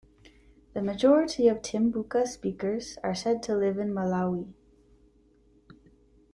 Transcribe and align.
The 0.73 0.81
majority 0.81 1.47
of 1.47 1.61
Tumbuka 1.61 2.25
speakers 2.25 2.97
are 3.03 3.13
said 3.13 3.43
to 3.43 3.55
live 3.55 3.77
in 3.77 3.93
Malawi. 3.93 4.51